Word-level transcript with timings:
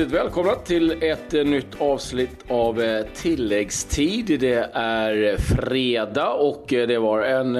hjärtligt 0.00 0.20
välkomna 0.20 0.54
till 0.54 1.02
ett 1.02 1.34
eh, 1.34 1.44
nytt 1.44 1.80
avsnitt 1.80 2.44
av 2.50 2.80
eh, 2.80 3.06
tilläggstid. 3.14 4.40
Det 4.40 4.70
är 4.74 5.36
fredag 5.36 6.32
och 6.32 6.72
eh, 6.72 6.88
det 6.88 6.98
var 6.98 7.22
en 7.22 7.58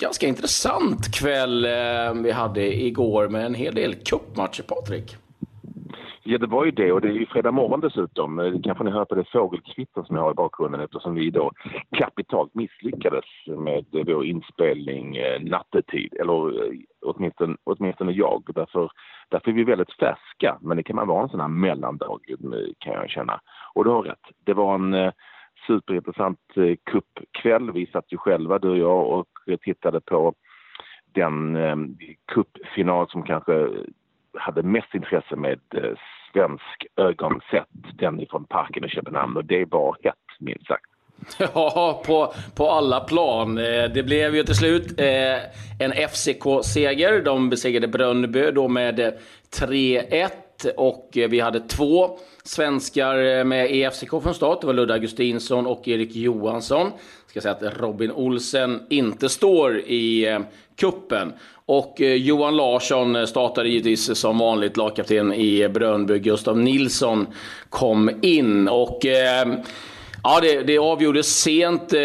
ganska 0.00 0.26
intressant 0.26 1.14
kväll 1.14 1.66
vi 2.22 2.30
hade 2.30 2.82
igår 2.84 3.28
med 3.28 3.46
en 3.46 3.54
hel 3.54 3.74
del 3.74 3.94
cupmatcher, 3.94 4.62
Patrik. 4.62 5.16
Ja, 6.22 6.38
det 6.38 6.46
var 6.46 6.64
ju 6.64 6.70
det 6.70 6.92
och 6.92 7.00
det 7.00 7.08
är 7.08 7.12
ju 7.12 7.26
fredag 7.26 7.50
morgon 7.52 7.80
dessutom. 7.80 8.36
Det 8.36 8.60
kanske 8.64 8.84
ni 8.84 8.90
hör 8.90 9.04
på 9.04 9.14
det 9.14 9.24
fågelkvitter 9.32 10.02
som 10.02 10.16
jag 10.16 10.22
har 10.22 10.30
i 10.30 10.34
bakgrunden 10.34 10.80
eftersom 10.80 11.14
vi 11.14 11.30
då 11.30 11.52
kapitalt 11.98 12.54
misslyckades 12.54 13.24
med 13.46 13.84
vår 13.90 14.26
inspelning 14.26 15.16
nattetid, 15.40 16.14
eller 16.20 16.72
åtminstone, 17.02 17.56
åtminstone 17.64 18.12
jag. 18.12 18.42
Därför, 18.54 18.90
därför 19.28 19.50
är 19.50 19.54
vi 19.54 19.64
väldigt 19.64 19.92
färska, 19.92 20.58
men 20.60 20.76
det 20.76 20.82
kan 20.82 20.96
man 20.96 21.08
vara 21.08 21.22
en 21.22 21.28
sån 21.28 21.40
här 21.40 21.48
mellandag 21.48 22.20
kan 22.78 22.92
jag 22.92 23.10
känna. 23.10 23.40
Och 23.74 23.84
du 23.84 23.90
har 23.90 24.02
rätt, 24.02 24.26
det 24.44 24.54
var 24.54 24.74
en 24.74 24.94
eh, 24.94 25.12
superintressant 25.66 26.38
eh, 26.56 26.76
cupkväll. 26.90 27.70
Vi 27.70 27.86
satt 27.86 28.12
ju 28.12 28.16
själva, 28.16 28.58
du 28.58 28.68
och 28.68 28.78
jag, 28.78 29.08
och 29.08 29.26
tittade 29.60 30.00
på 30.00 30.34
den 31.12 31.56
eh, 31.56 31.76
cupfinal 32.32 33.08
som 33.10 33.22
kanske 33.22 33.68
hade 34.38 34.62
mest 34.62 34.94
intresse 34.94 35.36
med 35.36 35.60
eh, 35.74 35.92
svensk 36.32 36.86
ögon 36.96 37.40
sett, 37.50 37.68
den 37.98 38.20
ifrån 38.20 38.44
parken 38.44 38.84
i 38.84 38.88
Köpenhamn 38.88 39.36
och 39.36 39.44
det 39.44 39.64
var 39.64 39.96
hett 40.02 40.14
minst 40.38 40.66
sagt. 40.66 40.90
Ja, 41.54 42.02
på, 42.06 42.34
på 42.54 42.70
alla 42.70 43.00
plan. 43.00 43.58
Eh, 43.58 43.84
det 43.94 44.02
blev 44.02 44.34
ju 44.34 44.44
till 44.44 44.54
slut 44.54 45.00
eh, 45.00 45.36
en 45.78 46.08
FCK-seger. 46.08 47.22
De 47.22 47.50
besegrade 47.50 47.88
Brönnby 47.88 48.50
då 48.50 48.68
med 48.68 49.12
3-1 49.56 50.30
och 50.76 51.16
eh, 51.16 51.28
vi 51.28 51.40
hade 51.40 51.60
två 51.60 52.18
svenskar 52.44 53.44
med 53.44 53.70
i 53.70 53.90
FCK 53.90 54.10
från 54.10 54.34
start. 54.34 54.60
Det 54.60 54.66
var 54.66 54.74
Ludde 54.74 54.94
Augustinsson 54.94 55.66
och 55.66 55.88
Erik 55.88 56.16
Johansson. 56.16 56.86
Jag 56.86 57.30
ska 57.30 57.40
säga 57.40 57.54
att 57.54 57.80
Robin 57.80 58.10
Olsen 58.10 58.82
inte 58.88 59.28
står 59.28 59.78
i 59.78 60.38
kuppen. 60.76 61.32
Och 61.66 62.00
Johan 62.00 62.56
Larsson 62.56 63.26
startade 63.26 63.68
givetvis 63.68 64.18
som 64.18 64.38
vanligt 64.38 64.76
lagkapten 64.76 65.34
i 65.34 65.68
Brönby. 65.68 66.18
Gustav 66.18 66.58
Nilsson 66.58 67.26
kom 67.68 68.10
in. 68.22 68.68
och... 68.68 69.06
Eh, 69.06 69.46
Ja, 70.22 70.40
det, 70.40 70.62
det 70.62 70.78
avgjordes 70.78 71.26
sent 71.26 71.92
eh, 71.92 71.98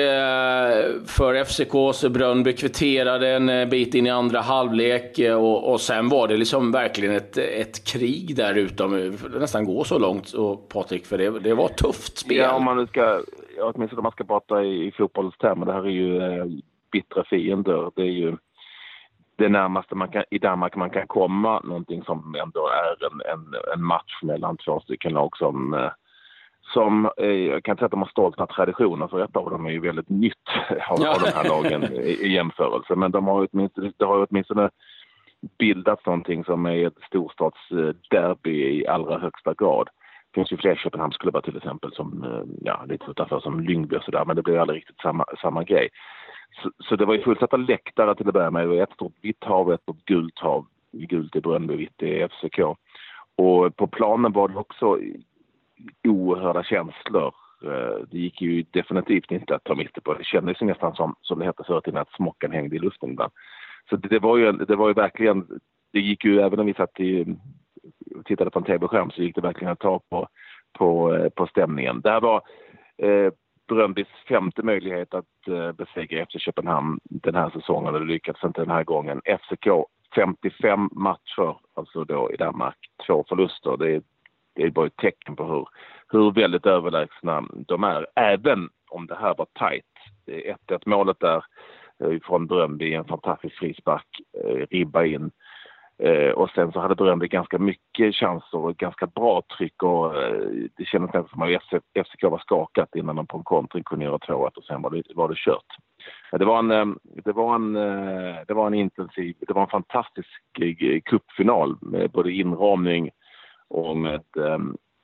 för 1.05 1.43
FCK, 1.43 1.95
så 1.95 2.09
Brönnby 2.09 2.53
kvitterade 2.53 3.29
en 3.29 3.49
eh, 3.49 3.67
bit 3.67 3.95
in 3.95 4.07
i 4.07 4.09
andra 4.09 4.41
halvlek 4.41 5.19
eh, 5.19 5.35
och, 5.35 5.71
och 5.71 5.81
sen 5.81 6.09
var 6.09 6.27
det 6.27 6.37
liksom 6.37 6.71
verkligen 6.71 7.15
ett, 7.15 7.37
ett 7.37 7.87
krig 7.87 8.35
där 8.35 8.55
utom, 8.55 8.93
eh, 8.95 9.39
nästan 9.39 9.65
gå 9.65 9.83
så 9.83 9.99
långt, 9.99 10.33
och 10.33 10.69
Patrik, 10.69 11.05
för 11.05 11.17
det, 11.17 11.39
det 11.39 11.53
var 11.53 11.67
tufft 11.67 12.17
spel. 12.17 12.37
Ja, 12.37 12.53
om 12.53 12.63
man 12.63 12.77
nu 12.77 12.87
ska, 12.87 13.21
åtminstone 13.59 13.99
om 13.99 14.03
man 14.03 14.11
ska 14.11 14.23
prata 14.23 14.63
i, 14.63 14.87
i 14.87 14.91
fotbollstermer, 14.91 15.65
det 15.65 15.73
här 15.73 15.85
är 15.85 15.89
ju 15.89 16.21
eh, 16.21 16.45
bittra 16.91 17.23
fiender. 17.23 17.91
Det 17.95 18.01
är 18.01 18.05
ju 18.05 18.37
det 19.37 19.49
närmaste 19.49 19.95
man 19.95 20.09
kan, 20.09 20.23
i 20.31 20.37
Danmark 20.37 20.75
man 20.75 20.89
kan 20.89 21.07
komma 21.07 21.59
någonting 21.59 22.03
som 22.03 22.35
ändå 22.43 22.69
är 22.69 23.05
en, 23.05 23.21
en, 23.33 23.55
en 23.73 23.83
match 23.83 24.19
mellan 24.23 24.57
två 24.57 24.79
stycken 24.79 25.13
lag 25.13 25.37
som, 25.37 25.73
eh, 25.73 25.89
som 26.73 27.09
eh, 27.17 27.25
jag 27.25 27.63
kan 27.63 27.73
inte 27.73 27.79
säga 27.79 27.85
att 27.85 27.91
de 27.91 28.01
har 28.01 28.09
stolta 28.09 28.47
traditioner 28.47 29.07
för 29.07 29.19
ett 29.19 29.35
av 29.35 29.49
dem 29.49 29.65
är 29.65 29.71
ju 29.71 29.79
väldigt 29.79 30.09
nytt 30.09 30.47
av, 30.89 30.97
ja. 31.01 31.15
av 31.15 31.21
de 31.21 31.31
här 31.35 31.49
lagen 31.49 31.83
i, 31.83 31.97
i 31.97 32.33
jämförelse. 32.33 32.95
Men 32.95 33.11
de 33.11 33.27
har 33.27 33.47
åtminstone, 33.51 33.91
det 33.97 34.05
har 34.05 34.27
åtminstone 34.29 34.69
bildats 35.57 36.05
någonting 36.05 36.43
som 36.43 36.65
är 36.65 36.87
ett 36.87 37.03
storstadsderby 37.07 38.79
i 38.79 38.87
allra 38.87 39.19
högsta 39.19 39.53
grad. 39.53 39.89
Det 40.31 40.39
finns 40.39 40.51
ju 40.51 40.57
fler 40.57 40.75
Köpenhamnsklubbar 40.75 41.41
till 41.41 41.57
exempel 41.57 41.93
som, 41.93 42.23
eh, 42.23 42.43
ja, 42.61 42.85
lite 42.87 43.11
utanför 43.11 43.39
som 43.39 43.59
Lyngby 43.59 43.95
och 43.95 44.03
sådär, 44.03 44.25
men 44.25 44.35
det 44.35 44.43
blir 44.43 44.57
aldrig 44.57 44.77
riktigt 44.77 45.01
samma, 45.01 45.25
samma 45.41 45.63
grej. 45.63 45.89
Så, 46.63 46.71
så, 46.79 46.95
det 46.95 47.05
var 47.05 47.13
ju 47.13 47.21
fullsatta 47.21 47.57
läktare 47.57 48.15
till 48.15 48.27
att 48.27 48.33
börja 48.33 48.51
med. 48.51 48.63
Det 48.63 48.67
var 48.67 48.75
ett 48.75 48.93
stort 48.93 49.15
vitt 49.21 49.43
hav 49.43 49.67
och 49.67 49.73
ett 49.73 49.81
stort 49.81 50.05
gult 50.05 50.39
hav. 50.39 50.65
Gult 50.91 51.35
i 51.35 51.41
Brönnby, 51.41 51.75
vitt 51.75 52.01
i 52.01 52.27
FCK. 52.27 52.59
Och 53.35 53.75
på 53.75 53.87
planen 53.87 54.31
var 54.31 54.47
det 54.47 54.55
också 54.55 54.99
oerhörda 56.07 56.63
känslor. 56.63 57.33
Eh, 57.63 58.07
det 58.11 58.17
gick 58.17 58.41
ju 58.41 58.65
definitivt 58.71 59.31
inte 59.31 59.55
att 59.55 59.63
ta 59.63 59.75
miste 59.75 60.01
på. 60.01 60.13
Det 60.13 60.23
kändes 60.23 60.61
ju 60.61 60.65
nästan 60.65 60.95
som, 60.95 61.15
som 61.21 61.39
det 61.39 61.45
hette 61.45 61.63
förr 61.63 61.81
i 61.85 61.97
att 61.97 62.11
smockan 62.11 62.51
hängde 62.51 62.75
i 62.75 62.79
luften 62.79 63.11
ibland. 63.11 63.31
Så 63.89 63.95
det, 63.95 64.07
det, 64.07 64.19
var 64.19 64.37
ju, 64.37 64.51
det 64.51 64.75
var 64.75 64.87
ju 64.87 64.93
verkligen, 64.93 65.47
det 65.93 65.99
gick 65.99 66.25
ju 66.25 66.39
även 66.39 66.59
om 66.59 66.65
vi 66.65 66.73
satt 66.73 66.99
i, 66.99 67.35
tittade 68.25 68.51
på 68.51 68.59
en 68.59 68.65
tv-skärm 68.65 69.11
så 69.11 69.21
gick 69.21 69.35
det 69.35 69.41
verkligen 69.41 69.71
att 69.71 69.79
ta 69.79 69.99
på, 70.09 70.27
på, 70.73 71.15
eh, 71.15 71.29
på 71.29 71.47
stämningen. 71.47 72.01
Det 72.01 72.09
här 72.09 72.21
var 72.21 72.41
eh, 72.97 73.31
Bröndbys 73.67 74.07
femte 74.27 74.63
möjlighet 74.63 75.13
att 75.13 75.47
eh, 75.47 75.71
besegra 75.71 76.25
FC 76.25 76.39
Köpenhamn 76.39 76.99
den 77.03 77.35
här 77.35 77.49
säsongen 77.49 77.93
och 77.93 77.99
det 77.99 78.05
lyckades 78.05 78.43
inte 78.43 78.61
den 78.61 78.71
här 78.71 78.83
gången. 78.83 79.21
FCK 79.25 79.67
55 80.15 80.89
matcher, 80.91 81.57
alltså 81.73 82.03
då 82.03 82.31
i 82.31 82.37
Danmark, 82.37 82.77
två 83.07 83.25
förluster. 83.29 83.77
Det 83.77 83.91
är, 83.91 84.01
det 84.55 84.63
är 84.63 84.69
bara 84.69 84.87
ett 84.87 84.97
tecken 84.97 85.35
på 85.35 85.43
hur, 85.43 85.67
hur 86.07 86.31
väldigt 86.31 86.65
överlägsna 86.65 87.43
de 87.67 87.83
är, 87.83 88.07
även 88.15 88.69
om 88.89 89.07
det 89.07 89.15
här 89.15 89.35
var 89.37 89.47
tajt. 89.59 89.85
1-1 90.27 90.81
målet 90.85 91.19
där 91.19 91.43
eh, 92.03 92.19
från 92.23 92.47
Bröndby, 92.47 92.93
en 92.93 93.05
fantastisk 93.05 93.55
frispark, 93.55 94.07
eh, 94.43 94.65
ribba 94.69 95.05
in. 95.05 95.31
Eh, 96.03 96.29
och 96.29 96.49
sen 96.49 96.71
så 96.71 96.79
hade 96.79 96.95
Bröndby 96.95 97.27
ganska 97.27 97.57
mycket 97.57 98.15
chanser 98.15 98.57
och 98.57 98.77
ganska 98.77 99.07
bra 99.07 99.43
tryck 99.57 99.83
och 99.83 100.13
det 100.77 100.85
kändes 100.85 101.13
nästan 101.13 101.27
som 101.27 101.41
att 101.41 102.05
FCK 102.07 102.23
var 102.23 102.39
skakat 102.39 102.95
innan 102.95 103.15
de 103.15 103.27
på 103.27 103.37
en 103.37 103.43
kontring 103.43 103.83
kunde 103.83 104.05
göra 104.05 104.17
2-1 104.17 104.49
och 104.55 104.63
sen 104.63 104.81
var 104.81 104.89
det, 104.89 105.03
var 105.15 105.29
det 105.29 105.37
kört. 105.37 105.75
Det 106.31 106.45
var, 106.45 106.59
en, 106.59 106.97
det, 107.03 107.31
var 107.31 107.55
en, 107.55 107.73
det 108.47 108.53
var 108.53 108.67
en 108.67 108.73
intensiv, 108.73 109.35
det 109.39 109.53
var 109.53 109.61
en 109.61 109.67
fantastisk 109.67 110.29
cupfinal 111.05 111.77
med 111.81 112.11
både 112.11 112.31
inramning 112.31 113.11
och 113.75 113.97
med 113.97 114.21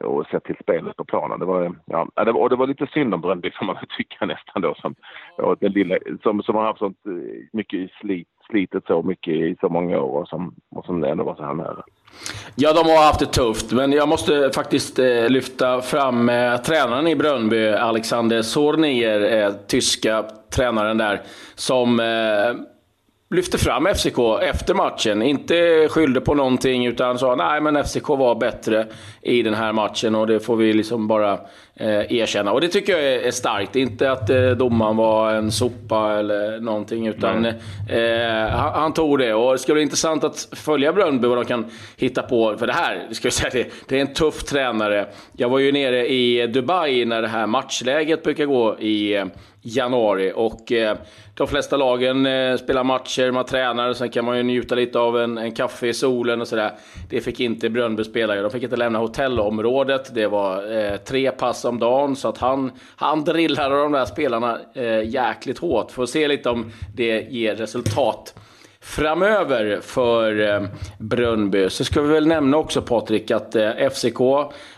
och 0.04 0.26
sett 0.28 0.44
till 0.44 0.56
spelet 0.62 0.96
på 0.96 1.06
planen. 1.06 1.40
Det 1.40 1.46
var, 1.46 1.76
ja, 1.86 2.08
det 2.16 2.32
och 2.32 2.50
det 2.50 2.56
var 2.56 2.68
lite 2.68 2.88
synd 2.94 3.14
om 3.14 3.22
Bröndby 3.22 3.52
får 3.52 3.66
man 3.66 3.76
tycka 3.98 4.26
nästan 4.26 4.62
då 4.62 4.76
som, 4.76 4.96
den 5.60 5.72
lilla, 5.72 5.98
som, 6.24 6.44
som 6.44 6.56
har 6.56 6.64
haft 6.64 6.80
sånt 6.80 6.98
mycket 7.54 7.92
slit 7.92 8.28
slitit 8.52 8.88
så 8.88 9.02
mycket 9.02 9.34
i 9.34 9.56
så 9.60 9.70
många 9.70 10.00
år 10.00 10.22
och 10.22 10.28
som, 10.28 10.56
och 10.76 10.86
som 10.86 11.04
ändå 11.04 11.24
var 11.24 11.36
så 11.36 11.44
här 11.44 11.54
nära. 11.54 11.84
Ja, 12.56 12.74
de 12.74 12.90
har 12.90 13.06
haft 13.06 13.20
det 13.20 13.26
tufft, 13.26 13.72
men 13.72 13.92
jag 13.92 14.10
måste 14.10 14.52
faktiskt 14.56 15.00
eh, 15.00 15.30
lyfta 15.30 15.82
fram 15.82 16.30
eh, 16.30 16.58
tränaren 16.58 17.08
i 17.08 17.16
Brönnby, 17.16 17.68
Alexander 17.68 18.42
Sornier, 18.42 19.44
eh, 19.44 19.52
tyska 19.68 20.26
tränaren 20.56 20.98
där, 20.98 21.22
som 21.56 22.00
eh, 22.00 22.06
lyfte 23.32 23.58
fram 23.58 23.86
FCK 23.86 24.18
efter 24.42 24.74
matchen. 24.74 25.22
Inte 25.22 25.88
skyllde 25.90 26.22
på 26.22 26.34
någonting, 26.34 26.86
utan 26.86 27.20
sa 27.20 27.36
nej 27.36 27.62
men 27.62 27.84
FCK 27.84 28.10
var 28.10 28.36
bättre 28.36 28.88
i 29.22 29.44
den 29.44 29.54
här 29.54 29.74
matchen 29.74 30.16
och 30.16 30.28
det 30.28 30.40
får 30.40 30.56
vi 30.56 30.74
liksom 30.74 31.08
bara 31.08 31.40
eh, 31.76 32.14
erkänna. 32.14 32.52
Och 32.52 32.62
det 32.62 32.68
tycker 32.68 32.98
jag 32.98 33.14
är, 33.14 33.32
starkt. 33.32 33.76
Inte 33.76 34.12
att 34.12 34.30
eh, 34.30 34.50
domaren 34.50 34.98
var 34.98 35.34
en 35.34 35.52
sopa 35.52 36.14
eller 36.20 36.60
någonting, 36.60 37.08
utan 37.08 37.46
eh, 37.46 37.54
han, 38.50 38.74
han, 38.74 38.94
tog 38.94 39.20
det. 39.20 39.34
Och 39.34 39.52
det 39.52 39.58
ska 39.58 39.74
bli 39.74 39.82
intressant 39.82 40.24
att 40.24 40.48
följa 40.52 40.94
Brönnby, 40.94 41.28
vad 41.28 41.38
de 41.38 41.46
kan 41.46 41.66
hitta 41.98 42.22
på. 42.22 42.58
För 42.58 42.68
det 42.68 42.74
här, 42.74 43.08
ska 43.12 43.26
jag 43.26 43.34
säga 43.34 43.50
det, 43.54 43.72
det 43.88 43.98
är 43.98 44.02
en 44.02 44.14
tuff 44.14 44.44
tränare. 44.44 45.08
Jag 45.34 45.50
var 45.50 45.60
ju 45.60 45.72
nere 45.72 46.08
i 46.08 46.48
Dubai 46.48 47.06
när 47.06 47.22
det 47.22 47.28
här 47.28 47.48
matchläget 47.48 48.24
brukar 48.24 48.46
gå 48.46 48.80
i 48.80 49.16
eh, 49.16 49.26
januari. 49.62 50.34
Och 50.36 50.72
eh, 50.72 50.98
de 51.34 51.48
flesta 51.48 51.78
lagen 51.78 52.26
eh, 52.26 52.58
spelar 52.58 52.84
matcher, 52.84 53.32
man 53.32 53.46
tränar, 53.46 53.94
sen 53.94 54.10
kan 54.10 54.26
man 54.26 54.38
ju 54.38 54.44
njuta 54.44 54.76
lite 54.76 55.00
av 55.00 55.20
en, 55.20 55.38
en 55.38 55.52
kaffe 55.52 55.88
i 55.88 55.94
solen 55.94 56.42
och 56.42 56.48
sådär. 56.48 56.72
Det 57.10 57.22
fick 57.22 57.40
inte 57.40 57.70
Brönnby 57.70 58.04
spela. 58.04 58.36
De 58.36 58.52
fick 58.52 58.64
inte 58.64 58.76
lämna 58.76 59.00
hotellområdet. 59.00 60.16
Det 60.16 60.28
var 60.28 60.78
eh, 60.78 60.98
tre 60.98 61.32
pass 61.32 61.66
om 61.66 61.80
dagen, 61.80 62.16
så 62.16 62.28
att 62.28 62.38
han, 62.38 62.72
han 62.96 63.24
drillade 63.24 63.76
de 63.76 63.92
där 63.92 64.06
spelarna 64.06 64.60
eh, 64.74 65.04
jäkligt 65.04 65.60
hårt. 65.60 65.92
Får 65.92 66.06
se 66.06 66.28
lite 66.28 66.50
om 66.50 66.72
det 66.96 67.22
ger 67.30 67.56
resultat 67.56 68.34
framöver 68.82 69.80
för 69.82 70.50
eh, 70.50 70.68
Brönnby. 71.00 71.70
Så 71.70 71.86
ska 71.86 72.02
vi 72.02 72.14
väl 72.14 72.28
nämna 72.28 72.58
också 72.58 72.82
Patrik 72.82 73.32
att 73.32 73.56
eh, 73.56 73.90
FCK 73.90 74.20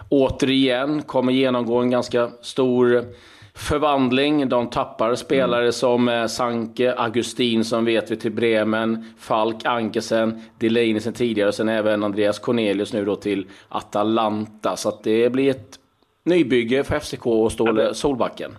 återigen 0.10 1.02
kommer 1.02 1.32
genomgå 1.32 1.78
en 1.78 1.90
ganska 1.90 2.30
stor 2.42 3.06
förvandling. 3.56 4.50
De 4.50 4.70
tappar 4.70 5.16
spelare 5.16 5.62
mm. 5.62 5.72
som 5.72 6.10
eh, 6.10 6.26
Sanke, 6.26 6.94
Augustin 6.94 7.64
som 7.64 7.86
vet 7.86 8.12
vi 8.12 8.18
till 8.18 8.32
Bremen, 8.32 9.06
Falk, 9.20 9.66
Ankesen, 9.66 10.42
Delaney 10.60 11.00
sen 11.00 11.14
tidigare 11.14 11.48
och 11.48 11.56
sen 11.56 11.70
även 11.70 12.04
Andreas 12.04 12.40
Cornelius 12.40 12.94
nu 12.94 13.06
då 13.06 13.16
till 13.16 13.48
Atalanta. 13.70 14.76
Så 14.76 14.90
att 14.90 15.04
det 15.04 15.32
blir 15.32 15.50
ett 15.50 15.80
nybygge 16.26 16.84
för 16.84 17.00
FCK 17.00 17.26
och 17.26 17.52
Ståle 17.52 17.94
Solbacken. 17.94 18.52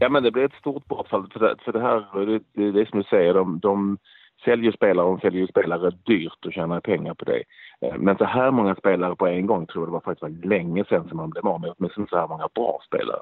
Ja 0.00 0.08
men 0.08 0.22
det 0.22 0.30
blir 0.30 0.44
ett 0.44 0.60
stort 0.60 0.86
bortfall 0.86 1.26
för 1.32 1.40
det, 1.40 1.54
för 1.64 1.72
det 1.72 1.80
här, 1.80 2.26
det, 2.26 2.72
det 2.72 2.80
är 2.80 2.84
som 2.84 2.98
du 2.98 3.04
säger, 3.04 3.34
de, 3.34 3.58
de 3.58 3.98
säljer 4.44 4.72
spelare 4.72 5.06
och 5.06 5.20
säljer 5.20 5.46
spelare 5.46 5.90
dyrt 5.90 6.46
och 6.46 6.52
tjänar 6.52 6.80
pengar 6.80 7.14
på 7.14 7.24
det. 7.24 7.42
Eh, 7.80 7.94
men 7.98 8.16
så 8.16 8.24
här 8.24 8.50
många 8.50 8.74
spelare 8.74 9.16
på 9.16 9.26
en 9.26 9.46
gång 9.46 9.66
tror 9.66 9.82
jag 9.82 9.88
det 9.88 9.92
var 9.92 10.00
faktiskt 10.00 10.22
var 10.22 10.48
länge 10.48 10.84
sedan 10.84 11.08
som 11.08 11.16
man 11.16 11.30
blev 11.30 11.46
av 11.46 11.60
med 11.60 11.72
åtminstone 11.78 12.06
så 12.10 12.16
här 12.16 12.28
många 12.28 12.48
bra 12.54 12.80
spelare. 12.86 13.20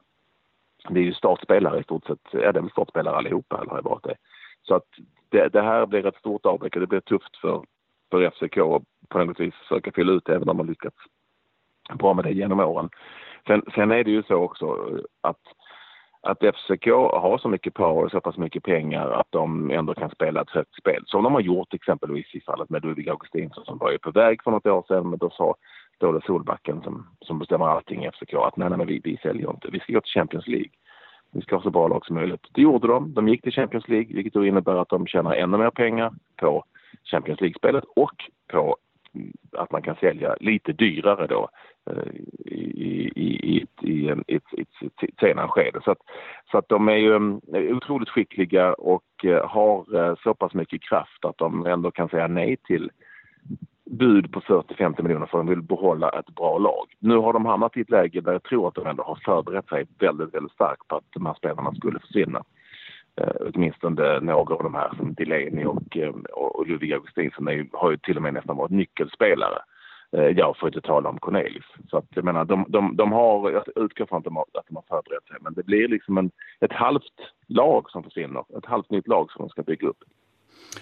Det 0.88 1.00
är 1.00 1.04
ju 1.04 1.14
startspelare 1.14 1.80
i 1.80 1.82
stort 1.82 2.06
sett, 2.06 2.18
ja 2.32 2.52
det 2.52 2.58
är 2.58 2.62
väl 2.62 2.70
startspelare 2.70 3.16
allihopa 3.16 3.60
eller 3.60 3.70
har 3.70 3.76
det 3.76 3.88
varit 3.88 4.04
det. 4.04 4.16
Så 4.62 4.74
att 4.74 4.86
det, 5.28 5.48
det 5.48 5.62
här 5.62 5.86
blir 5.86 6.06
ett 6.06 6.16
stort 6.16 6.46
avbräck 6.46 6.74
och 6.74 6.80
det 6.80 6.86
blir 6.86 7.00
tufft 7.00 7.36
för, 7.36 7.64
för 8.10 8.30
FCK 8.30 8.58
att 8.58 8.82
på 9.08 9.24
något 9.24 9.40
vis 9.40 9.54
försöka 9.54 9.92
fylla 9.92 10.12
ut 10.12 10.28
även 10.28 10.48
om 10.48 10.56
man 10.56 10.66
lyckats 10.66 10.96
bra 11.94 12.14
med 12.14 12.24
det 12.24 12.32
genom 12.32 12.60
åren. 12.60 12.90
Sen, 13.46 13.62
sen 13.74 13.92
är 13.92 14.04
det 14.04 14.10
ju 14.10 14.22
så 14.22 14.34
också 14.34 14.98
att 15.20 15.40
att 16.26 16.38
FCK 16.38 16.86
har 16.86 17.38
så 17.38 17.48
mycket 17.48 17.74
power 17.74 18.04
och 18.04 18.10
så 18.10 18.20
pass 18.20 18.36
mycket 18.36 18.62
pengar 18.62 19.10
att 19.10 19.26
de 19.30 19.70
ändå 19.70 19.94
kan 19.94 20.10
spela 20.10 20.40
ett 20.40 20.50
högt 20.50 20.74
spel. 20.74 21.02
Som 21.06 21.22
de 21.24 21.34
har 21.34 21.40
gjort 21.40 21.74
exempelvis 21.74 22.34
i 22.34 22.40
fallet 22.40 22.70
med 22.70 22.84
Ludvig 22.84 23.08
Augustinsson 23.08 23.64
som 23.64 23.78
var 23.78 23.90
ju 23.90 23.98
på 23.98 24.10
väg 24.10 24.42
för 24.42 24.50
något 24.50 24.66
år 24.66 24.84
sedan 24.88 25.10
men 25.10 25.18
då 25.18 25.30
sa 25.30 25.54
då 25.98 26.12
det 26.12 26.24
Solbacken 26.26 26.82
som, 26.82 27.06
som 27.20 27.38
bestämmer 27.38 27.66
allting 27.66 28.04
i 28.04 28.10
FCK 28.10 28.34
att 28.34 28.56
nej, 28.56 28.68
nej 28.68 28.78
men 28.78 28.86
vi, 28.86 29.00
vi 29.04 29.16
säljer 29.16 29.50
inte, 29.50 29.68
vi 29.72 29.80
ska 29.80 29.92
gå 29.92 30.00
till 30.00 30.20
Champions 30.20 30.46
League. 30.46 30.70
Vi 31.34 31.40
ska 31.40 31.56
ha 31.56 31.62
så 31.62 31.70
bra 31.70 31.88
lag 31.88 32.06
som 32.06 32.16
möjligt. 32.16 32.46
Det 32.52 32.62
gjorde 32.62 32.86
de. 32.86 33.14
De 33.14 33.28
gick 33.28 33.42
till 33.42 33.52
Champions 33.52 33.88
League 33.88 34.14
vilket 34.14 34.32
då 34.32 34.46
innebär 34.46 34.76
att 34.76 34.88
de 34.88 35.06
tjänar 35.06 35.34
ännu 35.34 35.58
mer 35.58 35.70
pengar 35.70 36.12
på 36.36 36.64
Champions 37.04 37.40
League-spelet 37.40 37.84
och 37.96 38.14
på 38.48 38.76
mm, 39.14 39.32
att 39.52 39.72
man 39.72 39.82
kan 39.82 39.96
sälja 39.96 40.36
lite 40.40 40.72
dyrare 40.72 41.26
då 41.26 41.48
eh, 41.90 42.14
i, 42.46 43.10
i, 43.16 43.56
i, 43.56 43.66
i, 43.80 44.08
ett, 44.08 44.42
ett 44.58 45.18
senare 45.20 45.48
skede. 45.48 45.80
Så 45.84 45.90
att, 45.90 45.98
så 46.50 46.58
att 46.58 46.68
de 46.68 46.88
är 46.88 46.96
ju 46.96 47.14
mm, 47.14 47.40
otroligt 47.52 48.08
skickliga 48.08 48.72
och 48.72 49.24
eh, 49.24 49.48
har 49.48 49.96
eh, 49.96 50.14
så 50.22 50.34
pass 50.34 50.54
mycket 50.54 50.82
kraft 50.82 51.24
att 51.24 51.38
de 51.38 51.66
ändå 51.66 51.90
kan 51.90 52.08
säga 52.08 52.26
nej 52.26 52.56
till 52.56 52.90
bud 53.90 54.32
på 54.32 54.40
40-50 54.40 55.02
miljoner 55.02 55.26
för 55.26 55.38
att 55.38 55.46
de 55.46 55.50
vill 55.50 55.62
behålla 55.62 56.08
ett 56.08 56.34
bra 56.34 56.58
lag. 56.58 56.86
Nu 56.98 57.16
har 57.16 57.32
de 57.32 57.46
hamnat 57.46 57.76
i 57.76 57.80
ett 57.80 57.90
läge 57.90 58.20
där 58.20 58.32
jag 58.32 58.42
tror 58.42 58.68
att 58.68 58.74
de 58.74 58.86
ändå 58.86 59.02
har 59.02 59.18
förberett 59.24 59.68
sig 59.68 59.86
väldigt, 59.98 60.34
väldigt 60.34 60.52
starkt 60.52 60.88
på 60.88 60.96
att 60.96 61.04
de 61.10 61.26
här 61.26 61.34
spelarna 61.34 61.74
skulle 61.74 61.98
försvinna 61.98 62.42
eh, 63.20 63.34
åtminstone 63.54 64.20
några 64.20 64.54
av 64.54 64.62
de 64.62 64.74
här 64.74 64.94
som 64.96 65.14
Delaney 65.14 65.64
och, 65.64 65.96
eh, 65.96 66.14
och, 66.32 66.56
och 66.56 66.66
Ludvig 66.66 66.92
Augustinsson 66.92 67.48
är, 67.48 67.66
har 67.72 67.90
ju 67.90 67.96
till 67.96 68.16
och 68.16 68.22
med 68.22 68.34
nästan 68.34 68.56
varit 68.56 68.70
nyckelspelare. 68.70 69.58
Eh, 70.16 70.28
ja, 70.28 70.54
för 70.54 70.66
att 70.66 70.74
inte 70.74 70.86
tala 70.86 71.08
om 71.08 71.18
Cornelis. 71.18 71.64
Så 71.90 71.96
att 71.96 72.06
jag 72.10 72.24
menar, 72.24 72.44
de, 72.44 72.64
de, 72.68 72.96
de 72.96 73.12
har, 73.12 73.50
jag 73.50 73.64
utgår 73.76 74.06
från 74.06 74.18
att 74.18 74.24
de, 74.24 74.36
har, 74.36 74.44
att 74.52 74.66
de 74.68 74.76
har 74.76 74.84
förberett 74.88 75.26
sig, 75.26 75.36
men 75.40 75.54
det 75.54 75.66
blir 75.66 75.88
liksom 75.88 76.18
en, 76.18 76.30
ett 76.60 76.72
halvt 76.72 77.32
lag 77.46 77.90
som 77.90 78.02
försvinner. 78.02 78.44
Ett 78.58 78.66
halvt 78.66 78.90
nytt 78.90 79.08
lag 79.08 79.32
som 79.32 79.42
de 79.42 79.48
ska 79.48 79.62
bygga 79.62 79.88
upp. 79.88 80.04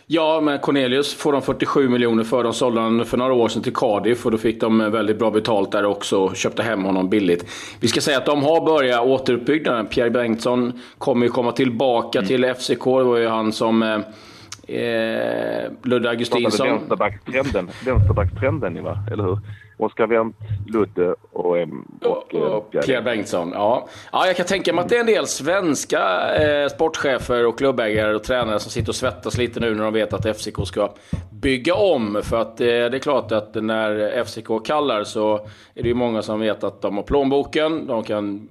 Ja, 0.06 0.40
men 0.40 0.58
Cornelius 0.58 1.14
får 1.14 1.32
de 1.32 1.42
47 1.42 1.88
miljoner 1.88 2.24
för. 2.24 2.44
De 2.44 2.52
sålde 2.52 2.80
honom 2.80 3.06
för 3.06 3.16
några 3.16 3.32
år 3.32 3.48
sedan 3.48 3.62
till 3.62 3.74
Cardiff 3.74 4.24
och 4.26 4.30
då 4.30 4.38
fick 4.38 4.60
de 4.60 4.78
väldigt 4.78 5.18
bra 5.18 5.30
betalt 5.30 5.72
där 5.72 5.84
också 5.84 6.18
och 6.18 6.36
köpte 6.36 6.62
hem 6.62 6.84
honom 6.84 7.08
billigt. 7.08 7.44
Vi 7.80 7.88
ska 7.88 8.00
säga 8.00 8.18
att 8.18 8.26
de 8.26 8.42
har 8.42 8.64
börjat 8.64 9.06
återuppbyggnaden. 9.06 9.86
Pierre 9.86 10.10
Bengtsson 10.10 10.80
kommer 10.98 11.26
ju 11.26 11.32
komma 11.32 11.52
tillbaka 11.52 12.18
mm. 12.18 12.28
till 12.28 12.54
FCK. 12.54 12.84
Det 12.84 13.04
var 13.04 13.16
ju 13.16 13.28
han 13.28 13.52
som 13.52 14.02
eh, 14.68 14.82
eh, 14.82 15.70
Ludde 15.82 16.10
Augustinsson. 16.10 16.68
Vänsterbackstrenden, 16.68 17.70
vänsterbackstrenden 17.84 18.84
va? 18.84 18.98
Eller 19.12 19.24
hur? 19.24 19.38
Oskar 19.76 20.06
Wendt, 20.06 20.36
Ludde 20.66 21.14
och, 21.32 21.56
och, 22.02 22.34
och, 22.34 22.70
Pierre 22.70 23.02
Bengtsson. 23.02 23.50
Ja. 23.54 23.88
ja, 24.12 24.26
jag 24.26 24.36
kan 24.36 24.46
tänka 24.46 24.72
mig 24.72 24.82
att 24.82 24.88
det 24.88 24.96
är 24.96 25.00
en 25.00 25.06
del 25.06 25.26
svenska 25.26 26.34
eh, 26.34 26.68
sportchefer 26.68 27.46
och 27.46 27.58
klubbägare 27.58 28.14
och 28.14 28.22
tränare 28.22 28.60
som 28.60 28.70
sitter 28.70 28.88
och 28.88 28.94
svettas 28.94 29.38
lite 29.38 29.60
nu 29.60 29.74
när 29.74 29.84
de 29.84 29.92
vet 29.92 30.12
att 30.12 30.36
FCK 30.36 30.66
ska 30.66 30.92
bygga 31.30 31.74
om. 31.74 32.20
För 32.22 32.40
att 32.40 32.60
eh, 32.60 32.66
det 32.66 32.72
är 32.74 32.98
klart 32.98 33.32
att 33.32 33.54
när 33.54 34.24
FCK 34.24 34.66
kallar 34.66 35.04
så 35.04 35.34
är 35.74 35.82
det 35.82 35.88
ju 35.88 35.94
många 35.94 36.22
som 36.22 36.40
vet 36.40 36.64
att 36.64 36.82
de 36.82 36.96
har 36.96 37.02
plånboken. 37.02 37.86
De 37.86 38.04
kan 38.04 38.48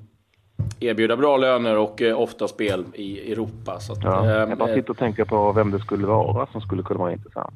erbjuda 0.80 1.18
bra 1.18 1.38
löner 1.38 1.78
och 1.78 2.02
eh, 2.02 2.20
ofta 2.20 2.48
spel 2.48 2.86
i 2.94 3.32
Europa. 3.32 3.80
Så 3.80 3.94
att, 3.94 4.04
ja, 4.04 4.30
jag 4.30 4.58
bara 4.58 4.70
eh, 4.70 4.76
sitter 4.76 4.90
och 4.90 4.98
tänker 4.98 5.26
på 5.26 5.52
vem 5.52 5.72
det 5.72 5.80
skulle 5.80 6.08
vara 6.08 6.48
som 6.52 6.62
skulle 6.62 6.84
kunna 6.84 7.00
vara 7.00 7.12
intressant. 7.12 7.54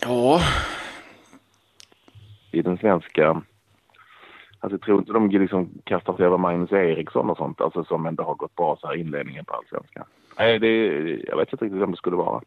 Ja. 0.00 0.40
I 2.50 2.62
den 2.62 2.78
svenska... 2.78 3.42
Alltså 4.60 4.74
jag 4.74 4.80
tror 4.80 4.98
inte 4.98 5.12
de 5.12 5.30
liksom 5.30 5.70
kastar 5.84 6.16
sig 6.16 6.26
över 6.26 6.38
Magnus 6.38 6.72
Eriksson 6.72 7.30
och 7.30 7.36
sånt, 7.36 7.60
alltså 7.60 7.84
som 7.84 8.06
ändå 8.06 8.24
har 8.24 8.34
gått 8.34 8.54
bra 8.54 8.78
så 8.80 8.86
här 8.86 8.94
inledningen 8.94 9.44
på 9.44 9.54
allsvenskan. 9.54 10.04
Nej, 10.38 10.58
det, 10.58 10.86
jag 11.28 11.36
vet 11.36 11.52
inte 11.52 11.64
riktigt 11.64 11.80
vem 11.80 11.90
det 11.90 11.96
skulle 11.96 12.16
vara. 12.16 12.40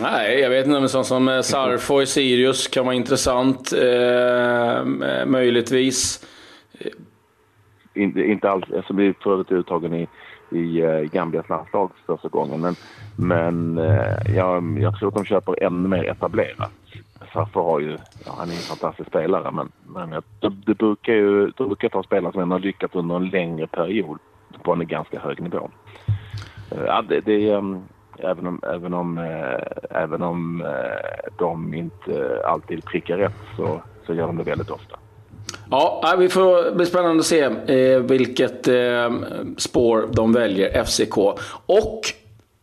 Nej, 0.00 0.40
jag 0.40 0.50
vet 0.50 0.66
inte. 0.66 0.80
Men 0.80 0.88
sånt 0.88 1.06
som 1.06 1.28
eh, 1.28 1.40
Sarfo 1.40 2.02
i 2.02 2.06
Sirius 2.06 2.68
kan 2.68 2.84
vara 2.84 2.94
intressant. 2.94 3.72
Eh, 3.72 4.84
möjligtvis 5.26 6.26
inte, 7.94 8.20
inte 8.20 8.50
alls, 8.50 8.64
alltså 8.76 8.92
blir 8.92 9.14
för 9.22 9.32
övrigt 9.32 9.52
uttagen 9.52 9.94
i, 9.94 10.08
i 10.50 10.82
uh, 10.82 11.00
Gambias 11.00 11.48
landslag 11.48 11.90
första 12.06 12.28
gången. 12.28 12.60
Men, 12.60 12.74
men 13.16 13.78
eh, 13.78 13.84
uh, 13.84 14.36
jag, 14.36 14.78
jag 14.78 14.98
tror 14.98 15.08
att 15.08 15.14
de 15.14 15.24
köper 15.24 15.62
ännu 15.62 15.88
mer 15.88 16.04
etablerat. 16.04 16.72
Saffer 17.32 17.60
har 17.60 17.80
ju, 17.80 17.98
ja, 18.26 18.34
han 18.38 18.48
är 18.48 18.52
en 18.52 18.58
fantastisk 18.58 19.08
spelare 19.08 19.50
men, 19.50 19.72
men 19.86 20.10
det, 20.40 20.48
det 20.66 20.74
brukar 20.74 21.12
ju 21.12 21.46
det 21.46 21.64
brukar 21.64 21.88
ta 21.88 22.02
spelare 22.02 22.32
som 22.32 22.42
ändå 22.42 22.54
har 22.54 22.60
lyckats 22.60 22.94
under 22.94 23.16
en 23.16 23.28
längre 23.28 23.66
period 23.66 24.18
på 24.62 24.72
en 24.72 24.86
ganska 24.86 25.20
hög 25.20 25.40
nivå. 25.40 25.70
Uh, 26.72 26.84
ja, 26.86 27.02
det, 27.08 27.20
det 27.20 27.54
um, 27.54 27.82
även 28.18 28.46
om, 28.46 28.60
även 28.62 28.94
om, 28.94 29.18
även 29.90 30.22
om 30.22 30.64
de 31.38 31.74
inte 31.74 32.42
alltid 32.46 32.84
prickar 32.84 33.16
rätt 33.16 33.36
så, 33.56 33.82
så 34.06 34.14
gör 34.14 34.26
de 34.26 34.36
det 34.36 34.42
väldigt 34.44 34.70
ofta. 34.70 34.96
Ja, 35.70 36.14
vi 36.18 36.28
får 36.28 36.74
bli 36.74 36.86
spännande 36.86 37.20
att 37.20 37.26
se 37.26 37.40
eh, 37.42 38.00
vilket 38.00 38.68
eh, 38.68 39.12
spår 39.56 40.08
de 40.12 40.32
väljer, 40.32 40.84
FCK. 40.84 41.18
Och 41.66 42.00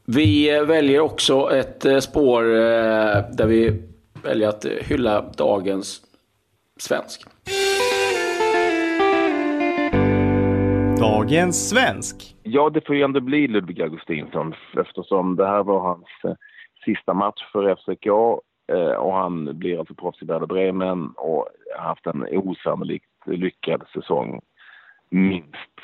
vi 0.05 0.59
väljer 0.67 0.99
också 0.99 1.51
ett 1.51 1.85
eh, 1.85 1.99
spår 1.99 2.43
eh, 2.43 3.23
där 3.31 3.45
vi 3.45 3.81
väljer 4.23 4.49
att 4.49 4.65
hylla 4.65 5.21
dagens 5.37 6.01
svensk. 6.79 7.21
Dagens 10.99 11.69
svensk. 11.69 12.35
Ja, 12.43 12.69
det 12.69 12.85
får 12.85 12.95
ju 12.95 13.01
ändå 13.01 13.19
bli 13.19 13.47
Ludvig 13.47 13.81
Augustinsson 13.81 14.53
eftersom 14.77 15.35
det 15.35 15.47
här 15.47 15.63
var 15.63 15.79
hans 15.79 16.07
eh, 16.23 16.33
sista 16.85 17.13
match 17.13 17.43
för 17.51 17.75
FCK 17.75 18.07
Eh, 18.71 18.93
och 18.93 19.13
han 19.13 19.57
blir 19.59 19.79
alltså 19.79 19.95
proffs 19.95 20.21
i 20.21 20.25
Werder 20.25 20.47
Bremen 20.47 21.13
och 21.17 21.47
har 21.77 21.83
haft 21.83 22.05
en 22.05 22.27
osannolikt 22.31 23.05
lyckad 23.25 23.83
säsong, 23.93 24.41
minst 25.09 25.75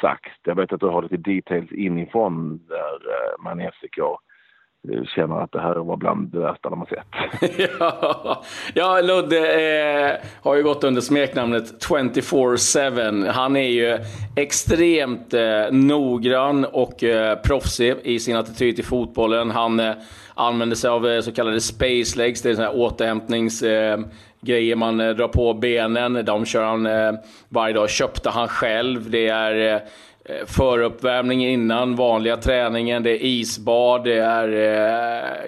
sagt. 0.00 0.40
Jag 0.44 0.54
vet 0.54 0.72
att 0.72 0.80
du 0.80 0.86
har 0.86 1.02
lite 1.02 1.16
details 1.16 1.72
inifrån 1.72 2.60
där 2.68 2.94
eh, 2.94 3.44
man 3.44 3.60
i 3.60 3.66
känner 5.14 5.40
att 5.40 5.52
det 5.52 5.60
här 5.60 5.74
var 5.74 5.96
bland 5.96 6.32
det 6.32 6.38
värsta 6.38 6.70
de 6.70 6.78
har 6.78 6.86
sett. 6.86 7.06
ja, 7.80 8.42
ja, 8.74 9.00
Ludde 9.00 9.38
eh, 9.38 10.16
har 10.42 10.56
ju 10.56 10.62
gått 10.62 10.84
under 10.84 11.00
smeknamnet 11.00 11.86
24-7. 11.88 13.30
Han 13.30 13.56
är 13.56 13.68
ju 13.68 13.98
extremt 14.36 15.34
eh, 15.34 15.70
noggrann 15.70 16.64
och 16.64 17.04
eh, 17.04 17.38
proffsig 17.38 17.94
i 18.02 18.18
sin 18.18 18.36
attityd 18.36 18.76
till 18.76 18.84
fotbollen. 18.84 19.50
Han 19.50 19.80
eh, 19.80 19.94
använder 20.34 20.76
sig 20.76 20.90
av 20.90 21.08
eh, 21.08 21.20
så 21.20 21.32
kallade 21.32 21.60
space 21.60 22.18
legs, 22.18 22.42
det 22.42 22.50
är 22.50 22.54
sådana 22.54 22.72
här 22.72 22.78
återhämtningsgrejer 22.78 24.72
eh, 24.72 24.76
man 24.76 25.00
eh, 25.00 25.10
drar 25.10 25.28
på 25.28 25.54
benen. 25.54 26.24
De 26.24 26.44
kör 26.44 26.64
han 26.64 26.86
eh, 26.86 27.12
varje 27.48 27.74
dag. 27.74 27.90
Köpte 27.90 28.30
han 28.30 28.48
själv. 28.48 29.10
Det 29.10 29.28
är 29.28 29.74
eh, 29.74 29.80
Eh, 30.28 30.46
föruppvärmning 30.46 31.46
innan 31.46 31.96
vanliga 31.96 32.36
träningen, 32.36 33.02
det 33.02 33.10
är 33.10 33.24
isbad, 33.24 34.04
det 34.04 34.18
är 34.18 34.48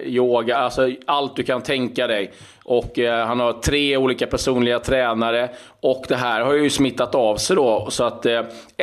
eh, 0.01 0.07
yoga, 0.07 0.57
alltså 0.57 0.89
allt 1.05 1.35
du 1.35 1.43
kan 1.43 1.61
tänka 1.61 2.07
dig. 2.07 2.31
Och 2.63 2.99
eh, 2.99 3.25
han 3.27 3.39
har 3.39 3.53
tre 3.53 3.97
olika 3.97 4.27
personliga 4.27 4.79
tränare. 4.79 5.49
Och 5.81 6.05
det 6.07 6.15
här 6.15 6.41
har 6.41 6.53
ju 6.53 6.69
smittat 6.69 7.15
av 7.15 7.35
sig 7.35 7.55
då. 7.55 7.87
Så 7.89 8.03
att 8.03 8.25
eh, 8.25 8.41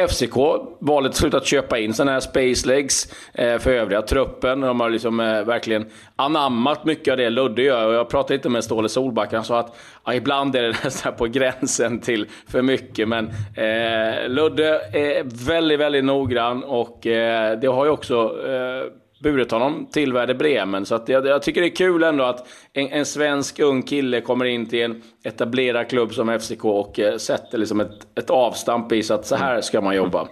FCK 0.08 0.36
valde 0.78 1.08
till 1.08 1.18
slut 1.18 1.34
att 1.34 1.46
köpa 1.46 1.78
in 1.78 1.94
sådana 1.94 2.12
här 2.12 2.20
Space 2.20 2.68
Legs 2.68 3.12
eh, 3.34 3.58
för 3.58 3.70
övriga 3.70 4.02
truppen. 4.02 4.60
De 4.60 4.80
har 4.80 4.90
liksom 4.90 5.20
eh, 5.20 5.42
verkligen 5.42 5.86
anammat 6.18 6.84
mycket 6.84 7.12
av 7.12 7.16
det 7.16 7.30
Ludde 7.30 7.62
gör. 7.62 7.86
Och 7.86 7.94
jag 7.94 8.08
pratade 8.08 8.34
inte 8.34 8.48
med 8.48 8.64
Ståle 8.64 8.88
Solback, 8.88 9.32
han 9.32 9.44
sa 9.44 9.58
att 9.58 9.76
ja, 10.04 10.14
ibland 10.14 10.56
är 10.56 10.62
det 10.62 10.68
nästan 10.84 11.14
på 11.14 11.26
gränsen 11.26 12.00
till 12.00 12.26
för 12.48 12.62
mycket. 12.62 13.08
Men 13.08 13.26
eh, 13.54 14.28
Ludde 14.28 14.80
är 14.92 15.46
väldigt, 15.46 15.80
väldigt 15.80 16.04
noggrann 16.04 16.64
och 16.64 17.06
eh, 17.06 17.58
det 17.58 17.66
har 17.66 17.84
ju 17.84 17.90
också 17.90 18.14
eh, 18.46 18.92
burit 19.22 19.50
honom 19.50 19.86
till 19.92 20.12
Werder 20.12 20.34
Bremen. 20.34 20.86
Så 20.86 20.94
att 20.94 21.08
jag, 21.08 21.26
jag, 21.26 21.42
tycker 21.42 21.60
det 21.60 21.66
är 21.66 21.76
kul 21.76 22.02
ändå 22.02 22.24
att 22.24 22.46
en, 22.72 22.88
en, 22.88 23.06
svensk 23.06 23.60
ung 23.60 23.82
kille 23.82 24.20
kommer 24.20 24.44
in 24.44 24.66
till 24.66 24.82
en 24.82 25.02
etablerad 25.24 25.88
klubb 25.88 26.14
som 26.14 26.38
FCK 26.40 26.64
och 26.64 27.00
eh, 27.00 27.16
sätter 27.16 27.58
liksom 27.58 27.80
ett, 27.80 28.18
ett 28.18 28.30
avstamp 28.30 28.92
i 28.92 29.02
så 29.02 29.14
att 29.14 29.26
så 29.26 29.36
här 29.36 29.60
ska 29.60 29.80
man 29.80 29.96
jobba. 29.96 30.28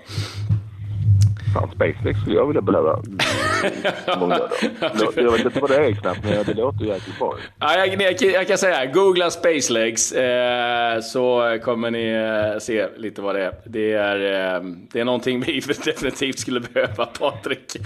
Fan, 1.55 1.71
SpaceX 1.75 2.21
skulle 2.21 2.37
jag 2.37 2.47
vilja 2.47 2.63
behöva 2.63 3.03
jag 5.17 5.33
vet 5.33 5.45
inte 5.45 5.61
vad 5.61 5.71
det 5.71 5.77
är 5.77 5.93
knappt, 5.93 6.25
men 6.25 6.45
det 6.45 6.55
låter 6.55 6.85
jäkligt 6.85 7.19
bra. 7.19 7.35
Ja, 7.61 7.77
jag, 7.79 8.03
jag, 8.03 8.23
jag, 8.23 8.47
kan 8.47 8.59
säga 8.59 8.87
googla 8.87 9.31
Spacelegs 9.31 10.13
eh, 10.13 11.01
så 11.01 11.59
kommer 11.65 11.91
ni 11.91 12.09
eh, 12.09 12.59
se 12.59 12.89
lite 12.97 13.23
vad 13.23 13.35
det 13.35 13.45
är. 13.45 13.53
Det 13.65 13.93
är, 13.93 14.17
eh, 14.57 14.63
det 14.93 15.01
är 15.01 15.05
någonting 15.05 15.41
vi 15.41 15.61
definitivt 15.85 16.39
skulle 16.39 16.61
behöva, 16.61 17.07
Patrik. 17.07 17.77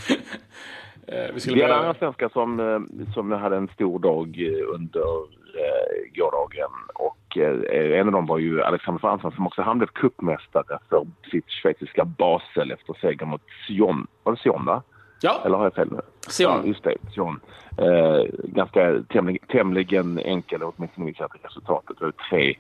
Eh, 1.07 1.35
vi 1.35 1.41
skulle 1.41 1.57
det 1.57 1.63
är 1.63 1.69
behöva... 1.69 1.87
andra 1.87 1.99
svenskar 1.99 2.29
som, 2.33 2.61
eh, 2.61 3.13
som 3.15 3.33
hade 3.33 3.57
en 3.57 3.69
stor 3.69 3.99
dag 3.99 4.41
under 4.75 5.19
eh, 5.61 6.13
gårdagen 6.15 6.71
och 6.95 7.37
eh, 7.37 8.01
en 8.01 8.07
av 8.07 8.13
dem 8.13 8.27
var 8.27 8.39
ju 8.39 8.63
Alexander 8.63 9.01
Fransson 9.01 9.33
som 9.33 9.47
också 9.47 9.63
han 9.63 9.79
blev 9.79 9.89
cupmästare 9.89 10.79
för 10.89 11.07
sitt 11.31 11.51
schweiziska 11.51 12.05
Basel 12.05 12.71
efter 12.71 12.95
seger 13.01 13.27
mot 13.27 13.43
Sion. 13.67 14.07
Var 14.23 14.33
det 14.33 14.39
Sion 14.39 14.65
va? 14.65 14.83
Ja. 15.23 15.43
Eller 15.45 15.57
har 15.57 15.65
jag 15.65 15.75
fel 15.75 15.89
nu? 15.91 16.01
Sion. 16.29 16.51
Ja, 16.51 16.63
just 16.65 16.85
det. 16.85 16.95
Sion. 17.15 17.41
Eh, 17.79 18.25
ganska 18.43 19.03
tämligen, 19.09 19.47
tämligen 19.49 20.19
enkel, 20.19 20.63
åtminstone 20.63 21.07
visar 21.07 21.29
resultatet. 21.43 21.99
Det 21.99 22.05
var 22.05 22.13
tre 22.31 22.57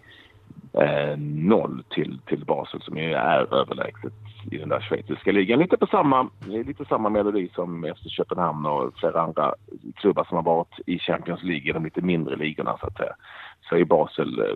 eh, 0.73 1.19
noll 1.19 1.85
till, 1.90 2.21
till 2.26 2.45
Basel 2.45 2.83
som 2.83 2.97
ju 2.97 3.12
är 3.12 3.55
överlägset 3.55 4.12
i 4.50 4.59
den 4.59 4.69
där 4.69 4.81
schweiziska 4.81 5.33
ligan. 5.33 5.59
Lite 5.59 5.76
på 5.76 5.87
samma, 5.87 6.31
lite 6.47 6.85
samma 6.85 7.09
melodi 7.09 7.50
som 7.55 7.85
efter 7.85 8.09
Köpenhamn 8.09 8.67
och 8.67 8.93
flera 8.97 9.23
andra 9.23 9.55
klubbar 9.95 10.25
som 10.25 10.37
har 10.37 10.43
varit 10.43 10.81
i 10.87 10.99
Champions 10.99 11.43
League, 11.43 11.73
de 11.73 11.85
lite 11.85 12.00
mindre 12.00 12.37
ligorna 12.37 12.76
så 12.81 12.87
att 12.87 12.97
säga. 12.97 13.14
Så 13.69 13.76
är 13.76 13.85
Basel 13.85 14.40
eh, 14.40 14.55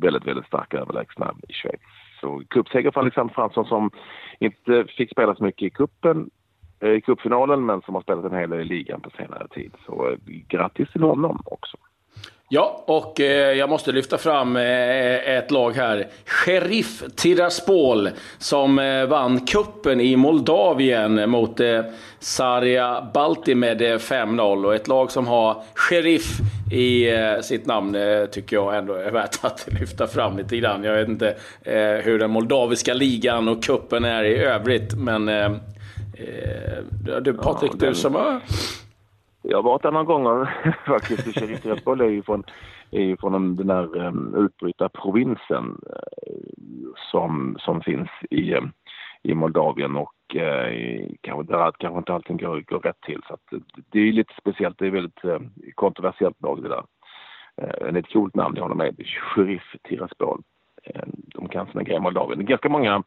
väldigt, 0.00 0.26
väldigt 0.26 0.46
starka 0.46 0.78
överlägsna 0.78 1.34
i 1.48 1.52
Schweiz. 1.52 1.80
Så 2.20 2.42
cupseger 2.48 2.90
för 2.90 3.00
Alexander 3.00 3.34
Fransson 3.34 3.64
som 3.64 3.90
inte 4.38 4.84
fick 4.96 5.10
spela 5.10 5.34
så 5.34 5.44
mycket 5.44 5.66
i 5.66 5.70
kuppen 5.70 6.30
Eh, 6.80 6.90
i 6.90 7.00
cupfinalen 7.00 7.66
men 7.66 7.82
som 7.82 7.94
har 7.94 8.02
spelat 8.02 8.24
en 8.24 8.38
hel 8.38 8.50
del 8.50 8.60
i 8.60 8.64
ligan 8.64 9.00
på 9.00 9.10
senare 9.16 9.48
tid. 9.48 9.72
Så 9.86 10.10
eh, 10.10 10.18
grattis 10.48 10.92
till 10.92 11.02
honom 11.02 11.42
också. 11.44 11.76
Ja, 12.48 12.84
och 12.86 13.20
eh, 13.20 13.52
jag 13.52 13.68
måste 13.68 13.92
lyfta 13.92 14.18
fram 14.18 14.56
eh, 14.56 15.36
ett 15.36 15.50
lag 15.50 15.70
här. 15.70 16.06
Sheriff 16.24 17.02
Tiraspol 17.16 18.08
som 18.38 18.78
eh, 18.78 19.06
vann 19.06 19.46
kuppen 19.46 20.00
i 20.00 20.16
Moldavien 20.16 21.30
mot 21.30 21.60
eh, 21.60 21.80
Saria 22.18 23.10
Balti 23.14 23.54
med 23.54 23.82
eh, 23.82 23.98
5-0. 23.98 24.64
Och 24.64 24.74
ett 24.74 24.88
lag 24.88 25.10
som 25.10 25.26
har 25.26 25.62
Sheriff 25.74 26.38
i 26.72 27.10
eh, 27.14 27.40
sitt 27.40 27.66
namn 27.66 27.94
eh, 27.94 28.24
tycker 28.26 28.56
jag 28.56 28.76
ändå 28.76 28.94
är 28.94 29.10
värt 29.10 29.38
att 29.44 29.68
lyfta 29.80 30.06
fram 30.06 30.36
lite 30.36 30.56
grann. 30.56 30.84
Jag 30.84 30.94
vet 30.94 31.08
inte 31.08 31.28
eh, 31.62 32.04
hur 32.04 32.18
den 32.18 32.30
moldaviska 32.30 32.94
ligan 32.94 33.48
och 33.48 33.62
kuppen 33.62 34.04
är 34.04 34.24
i 34.24 34.36
övrigt, 34.36 34.94
men 34.94 35.28
du 37.22 37.34
Patrik, 37.34 37.72
ja, 37.72 37.76
den... 37.76 37.88
du 37.88 37.94
som 37.94 38.14
har 38.14 38.40
jag 39.48 39.58
har 39.58 39.62
varit 39.62 39.82
där 39.82 39.90
några 39.90 40.04
gånger 40.04 40.54
faktiskt. 40.86 41.38
Sheriff 41.38 41.62
Tiraspol 41.62 42.00
är 42.00 42.08
ju 42.08 42.22
från, 42.22 42.44
är 42.90 43.02
ju 43.02 43.16
från 43.16 43.56
den 43.56 43.66
där 43.66 43.96
um, 43.96 44.34
utbrytarprovinsen 44.34 45.64
uh, 45.64 46.88
som, 47.10 47.56
som 47.60 47.80
finns 47.80 48.08
i, 48.30 48.54
um, 48.54 48.72
i 49.22 49.34
Moldavien 49.34 49.96
och 49.96 50.14
uh, 50.34 51.08
kanske, 51.20 51.52
där 51.52 51.72
kanske 51.78 51.98
inte 51.98 52.12
allting 52.12 52.36
går, 52.36 52.60
går 52.60 52.78
rätt 52.78 53.00
till. 53.00 53.20
Så 53.28 53.34
att, 53.34 53.62
det 53.90 54.00
är 54.00 54.12
lite 54.12 54.34
speciellt. 54.40 54.78
Det 54.78 54.86
är 54.86 54.90
väldigt 54.90 55.24
uh, 55.24 55.38
kontroversiellt 55.74 56.42
lag 56.42 56.62
det 56.62 56.68
där. 56.68 56.84
Uh, 57.62 57.92
det 57.92 57.98
är 57.98 58.02
ett 58.02 58.12
coolt 58.12 58.34
namn, 58.34 58.56
jag 58.56 58.62
håller 58.62 58.74
med. 58.74 58.96
Sheriff 59.06 59.76
Tiraspol. 59.88 60.42
Uh, 60.94 61.02
de 61.34 61.48
kan 61.48 61.66
sina 61.66 61.82
grejer 61.82 62.00
i 62.00 62.02
Moldavien. 62.02 62.46
Ganska 62.46 62.68
många, 62.68 63.02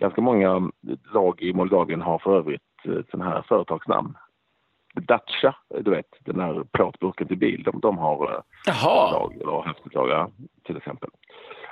ganska 0.00 0.20
många 0.20 0.70
lag 1.14 1.42
i 1.42 1.52
Moldavien 1.52 2.00
har 2.00 2.18
för 2.18 2.36
övrigt 2.36 2.62
sådana 3.10 3.30
här 3.30 3.42
företagsnamn. 3.42 4.16
Dacia, 4.94 5.54
du 5.80 5.90
vet, 5.90 6.06
den 6.20 6.40
här 6.40 6.64
plåtburken 6.72 7.28
till 7.28 7.38
bil, 7.38 7.62
de, 7.62 7.80
de 7.80 7.98
har 7.98 8.32
eh, 8.32 8.40
Jaha. 8.66 9.12
lag, 9.12 9.34
eller 9.34 9.52
har 9.52 9.62
haft 9.62 9.86
ett 9.86 9.94
lag, 9.94 10.32
till 10.62 10.76
exempel. 10.76 11.10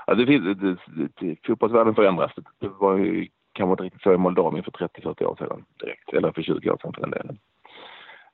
Ja, 0.06 0.14
det 0.14 0.26
finns, 0.26 0.58
det, 0.58 0.76
det, 1.20 1.46
fotbollsvärlden 1.46 1.94
förändras. 1.94 2.32
Det 2.60 2.68
var 2.68 2.96
ju 2.96 3.28
kanske 3.52 3.70
inte 3.72 3.82
riktigt 3.82 4.02
så 4.02 4.12
i 4.12 4.16
Moldavien 4.16 4.64
för 4.64 4.70
30-40 4.70 5.24
år 5.24 5.36
sedan 5.36 5.64
direkt, 5.80 6.12
eller 6.12 6.32
för 6.32 6.42
20 6.42 6.70
år 6.70 6.78
sedan 6.82 6.92
för 6.92 7.00
den 7.00 7.10
delen. 7.10 7.38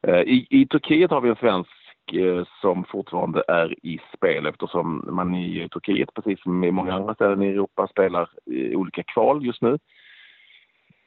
Eh, 0.02 0.20
I, 0.20 0.46
I 0.50 0.66
Turkiet 0.66 1.10
har 1.10 1.20
vi 1.20 1.28
en 1.28 1.36
svensk 1.36 1.70
eh, 1.70 1.83
som 2.60 2.84
fortfarande 2.84 3.42
är 3.48 3.86
i 3.86 4.00
spel 4.16 4.46
eftersom 4.46 5.04
man 5.10 5.34
i 5.34 5.68
Turkiet, 5.68 6.14
precis 6.14 6.42
som 6.42 6.64
i 6.64 6.70
många 6.70 6.92
andra 6.92 7.14
ställen 7.14 7.42
i 7.42 7.48
Europa, 7.48 7.86
spelar 7.86 8.28
olika 8.74 9.02
kval 9.02 9.46
just 9.46 9.62
nu 9.62 9.78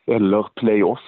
eller 0.08 0.48
playoffs 0.56 1.04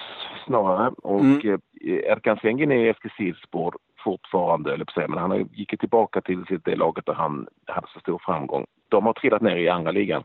snarare. 0.45 0.91
Och 1.03 1.21
mm. 1.21 1.59
Eh, 1.81 2.11
Erkan 2.11 2.37
Sengin 2.41 2.71
är 2.71 2.75
i 2.75 2.89
Eskilstuna 2.89 3.71
fortfarande, 4.03 4.73
eller 4.73 4.85
på 4.85 5.07
men 5.07 5.19
han 5.19 5.49
gick 5.53 5.79
tillbaka 5.79 6.21
till 6.21 6.45
sitt 6.45 6.65
det 6.65 6.75
laget 6.75 7.05
där 7.05 7.13
han 7.13 7.47
hade 7.67 7.87
så 7.93 7.99
stor 7.99 8.21
framgång. 8.25 8.65
De 8.89 9.05
har 9.05 9.13
trillat 9.13 9.41
ner 9.41 9.55
i 9.55 9.69
andra 9.69 9.91
ligan 9.91 10.23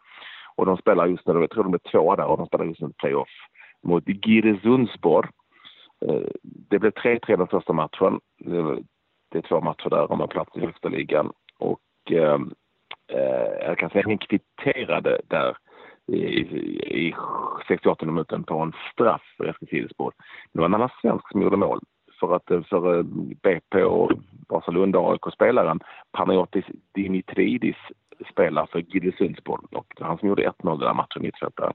och 0.56 0.66
de 0.66 0.76
spelar 0.76 1.06
just 1.06 1.26
nu, 1.26 1.40
jag 1.40 1.50
tror 1.50 1.64
de 1.64 1.75
är 1.75 1.90
tvåa 1.90 2.16
där 2.16 2.26
och 2.26 2.37
de 2.37 2.47
spelar 2.47 2.64
just 2.64 2.80
nu 2.80 2.92
playoff 2.99 3.28
mot 3.83 4.04
Giresunspor. 4.06 5.30
Eh, 6.06 6.28
det 6.42 6.78
blev 6.78 6.92
3-3 6.92 7.37
den 7.37 7.47
första 7.47 7.73
matchen. 7.73 8.21
Det 9.35 9.38
är 9.38 9.43
två 9.43 9.61
matcher 9.61 9.91
där 9.91 10.12
om 10.12 10.21
en 10.21 10.29
plats 10.29 10.57
i 10.57 10.61
högsta 10.61 10.88
ligan 10.88 11.33
och 11.59 11.81
eh, 12.11 12.38
eh 13.09 13.71
Erkan 13.71 13.91
Sengin 13.91 14.19
kvitterade 14.19 15.21
där 15.29 15.57
i, 16.07 16.21
i 17.09 17.14
68 17.69 18.07
minuten 18.07 18.45
på 18.45 18.59
en 18.59 18.73
straff 18.93 19.23
för 19.37 19.45
Eskilstuna 19.45 20.11
Det 20.53 20.59
var 20.59 20.64
en 20.64 20.75
annan 20.75 20.91
svensk 21.03 21.31
som 21.31 21.43
gjorde 21.43 21.57
mål. 21.57 21.81
För 22.21 22.37
att 22.37 22.67
för 22.69 22.99
eh, 22.99 23.03
BP 23.43 23.83
och 23.83 24.12
Vasalund 24.49 24.97
AIK-spelaren 24.97 25.81
Panagiotis 26.12 26.64
Dimitridis 26.95 27.76
spelar 28.33 28.67
för 28.67 28.79
Giddesundsborg 28.79 29.67
och 29.73 29.87
det 29.97 30.03
var 30.03 30.09
han 30.09 30.19
som 30.19 30.29
gjorde 30.29 30.49
1-0 30.62 30.81
den 30.81 30.97
matchen, 30.97 31.23
mittfältaren. 31.23 31.75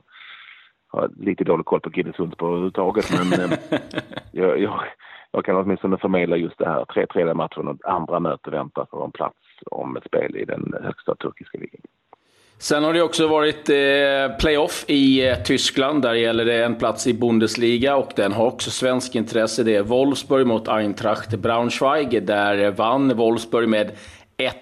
Jag 0.91 0.99
har 0.99 1.09
lite 1.17 1.43
dålig 1.43 1.65
koll 1.65 1.81
på 1.81 1.89
Giddesundsborg 1.89 2.51
överhuvudtaget 2.51 3.05
men 3.11 3.51
eh, 3.51 3.57
jag, 4.31 4.59
jag, 4.59 4.83
jag 5.31 5.45
kan 5.45 5.55
åtminstone 5.55 5.97
förmedla 5.97 6.37
just 6.37 6.57
det 6.57 6.65
här. 6.65 6.85
3-3 6.85 7.33
matchen 7.33 7.67
och 7.67 7.77
andra 7.83 8.19
möte 8.19 8.49
väntar 8.49 8.87
för 8.91 9.05
en 9.05 9.11
plats 9.11 9.37
om 9.65 9.97
ett 9.97 10.03
spel 10.03 10.35
i 10.35 10.45
den 10.45 10.73
högsta 10.83 11.15
turkiska 11.15 11.57
ligan. 11.57 11.81
Sen 12.61 12.83
har 12.83 12.93
det 12.93 13.01
också 13.01 13.27
varit 13.27 13.69
eh, 13.69 14.37
playoff 14.39 14.85
i 14.87 15.27
eh, 15.27 15.35
Tyskland. 15.35 16.01
Där 16.01 16.13
gäller 16.13 16.45
det 16.45 16.63
en 16.63 16.75
plats 16.75 17.07
i 17.07 17.13
Bundesliga 17.13 17.95
och 17.95 18.11
den 18.15 18.31
har 18.31 18.45
också 18.45 18.71
svensk 18.71 19.15
intresse. 19.15 19.63
Det 19.63 19.75
är 19.75 19.83
Wolfsburg 19.83 20.47
mot 20.47 20.67
Eintracht 20.67 21.35
Braunschweig. 21.35 22.25
Där 22.25 22.63
eh, 22.63 22.71
vann 22.71 23.17
Wolfsburg 23.17 23.69
med 23.69 23.91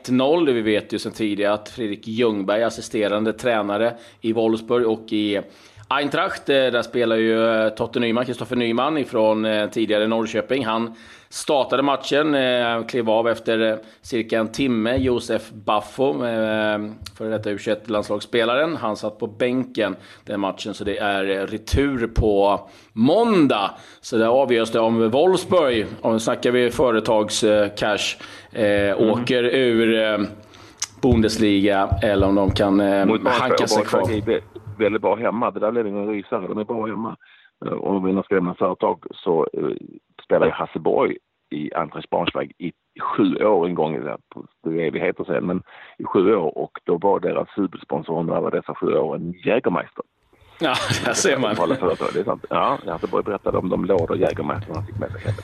1-0. 0.06 0.54
Vi 0.54 0.62
vet 0.62 0.94
ju 0.94 1.00
sedan 1.00 1.12
tidigare 1.12 1.54
att 1.54 1.70
Fredrik 1.70 2.08
Ljungberg, 2.08 2.64
assisterande 2.64 3.34
tränare 3.34 3.94
i 4.22 4.34
Wolfsburg 4.34 4.88
och 4.88 5.14
i 5.14 5.42
Eintracht, 5.88 6.50
eh, 6.50 6.56
där 6.56 6.82
spelar 6.82 7.15
ju 7.15 7.70
Totte 7.70 8.00
Nyman, 8.00 8.25
Kristoffer 8.25 8.56
Nyman 8.56 8.98
ifrån 8.98 9.48
tidigare 9.72 10.08
Norrköping. 10.08 10.65
Han 10.65 10.96
startade 11.29 11.84
matchen, 11.84 12.36
eh, 12.36 12.86
klev 12.86 13.10
av 13.10 13.27
efter 13.27 13.72
eh, 13.72 13.77
cirka 14.01 14.39
en 14.39 14.51
timme. 14.51 14.96
Josef 14.98 15.51
Baffo, 15.51 16.25
eh, 16.25 16.79
före 17.17 17.29
detta 17.29 17.50
u 17.50 17.58
landslagsspelaren 17.86 18.75
han 18.75 18.98
satt 18.98 19.20
på 19.20 19.27
bänken 19.27 19.96
den 20.25 20.39
matchen. 20.39 20.74
Så 20.74 20.84
det 20.84 20.98
är 20.98 21.48
retur 21.48 22.08
på 22.08 22.62
måndag. 22.94 23.72
Så 24.01 24.17
där 24.17 24.27
avgörs 24.27 24.72
det 24.72 24.79
om 24.79 25.10
Wolfsburg, 25.10 25.86
om 26.01 26.13
vi 26.13 26.20
snackar 26.20 26.51
vi 26.51 26.72
företagscash, 26.72 28.17
eh, 28.51 28.65
mm. 28.65 29.10
åker 29.10 29.44
ur 29.44 30.03
eh, 30.03 30.27
Bundesliga 31.01 31.89
eller 32.03 32.27
om 32.27 32.36
de 32.36 32.51
kan 32.51 32.79
eh, 32.79 33.08
hanka 33.24 33.67
sig 33.67 33.84
kvar. 33.84 34.12
Väldigt 34.77 35.01
bra 35.01 35.15
hemma. 35.15 35.51
Det 35.51 35.60
där 35.60 35.72
blev 35.72 35.88
ingen 35.88 36.07
rysare. 36.07 36.48
De 36.48 36.57
är 36.57 36.63
bra 36.63 36.86
hemma. 36.86 37.17
Eh, 37.65 37.74
om 37.74 38.03
vi 38.03 38.13
nu 38.13 38.24
ska 38.24 38.36
lämna 38.36 38.53
företag 38.53 39.05
så 39.12 39.48
eh, 39.53 39.69
spelade 40.24 40.51
Hasse 40.51 40.79
Borg 40.79 41.17
i 41.50 41.74
Andres 41.74 42.10
Braunschweig 42.10 42.51
i 42.57 42.72
sju 43.01 43.36
år 43.46 43.67
en 43.67 43.75
gång, 43.75 44.03
det 44.63 44.69
är 44.69 44.88
evigheter 44.88 45.24
sen, 45.24 45.46
men 45.46 45.63
i 45.98 46.03
sju 46.03 46.36
år 46.36 46.57
och 46.57 46.79
då 46.84 46.98
var 46.98 47.19
deras 47.19 47.48
huvudsponsor 47.55 48.19
under 48.19 48.34
alla 48.36 48.50
dessa 48.50 48.75
sju 48.75 48.93
år 48.93 49.15
en 49.15 49.31
Jägermeister. 49.31 50.03
Ja, 50.60 50.76
där 51.06 51.14
ser 51.14 51.38
man. 51.38 51.56
Det 52.14 52.20
är 52.20 52.24
sant. 52.24 52.46
Ja, 52.50 52.78
Göteborg 52.86 53.24
berättade 53.24 53.58
om 53.58 53.70
de 53.70 53.86
lådor 53.86 54.18
Jägermeister 54.18 54.74
han 54.74 54.86
fick 54.86 54.98
med 54.98 55.12
sig 55.12 55.22
hem 55.22 55.36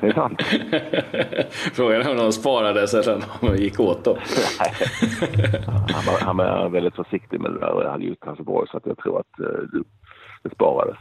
Det 0.00 0.06
är 0.06 0.12
sant. 0.12 0.42
Frågan 1.74 2.00
är 2.00 2.10
om 2.10 2.16
de 2.16 2.32
sparade 2.32 2.88
sig 2.88 3.00
eller 3.00 3.14
om 3.40 3.48
de 3.48 3.56
gick 3.56 3.80
åt 3.80 4.04
då. 4.04 4.18
han, 5.66 6.04
var, 6.06 6.20
han 6.20 6.36
var 6.36 6.68
väldigt 6.68 6.94
försiktig 6.94 7.40
med 7.40 7.50
det 7.52 7.58
där 7.58 7.70
och 7.70 7.90
hade 7.90 8.04
gjort 8.04 8.26
Göteborg 8.26 8.68
så 8.70 8.76
att 8.76 8.86
jag 8.86 8.98
tror 8.98 9.20
att 9.20 9.40
uh, 9.40 9.82
det 10.42 10.50
sparades. 10.50 10.98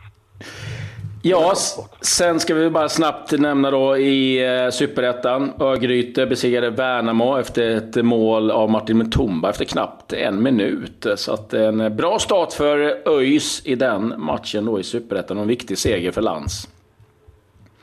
Ja, 1.22 1.54
sen 2.02 2.40
ska 2.40 2.54
vi 2.56 2.70
bara 2.70 2.90
snabbt 2.90 3.32
nämna 3.32 3.72
då 3.72 3.98
i 3.98 4.46
eh, 4.46 4.70
Superettan. 4.70 5.54
Örgryte 5.60 6.26
besegrade 6.26 6.70
Värnamo 6.70 7.38
efter 7.38 7.70
ett 7.70 8.06
mål 8.06 8.52
av 8.52 8.70
Martin 8.70 8.98
Mutumba 8.98 9.50
efter 9.50 9.66
knappt 9.66 10.14
en 10.14 10.44
minut. 10.44 11.06
Så 11.16 11.34
att 11.34 11.54
en 11.54 11.96
bra 11.96 12.20
start 12.20 12.54
för 12.54 13.02
ÖIS 13.10 13.62
i 13.66 13.76
den 13.76 14.14
matchen 14.18 14.66
då 14.66 14.80
i 14.80 14.84
Superettan 14.84 15.38
och 15.38 15.42
en 15.44 15.48
viktig 15.50 15.78
seger 15.78 16.12
för 16.12 16.22
Lans. 16.22 16.68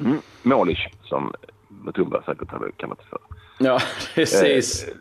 Mm. 0.01 0.19
Målish, 0.43 0.89
som 1.05 1.33
Mutumba 1.69 2.23
säkert 2.23 2.51
hade 2.51 2.73
kallat 2.73 2.99
det 2.99 3.05
för. 3.11 3.19
Ja, 3.59 3.81
precis. 4.15 4.85
Eh, 4.85 4.95